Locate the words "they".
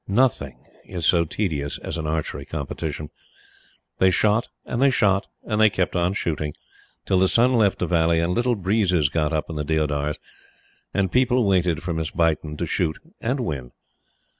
3.99-4.09, 4.81-4.89, 5.61-5.69